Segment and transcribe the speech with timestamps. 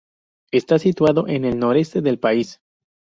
[0.51, 2.59] Está situado en el noroeste del país.